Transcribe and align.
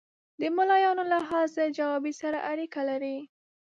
د 0.39 0.41
ملایانو 0.57 1.03
له 1.11 1.19
حاضر 1.29 1.67
جوابي 1.77 2.13
سره 2.21 2.37
اړیکې 2.51 2.81
لري. 2.89 3.17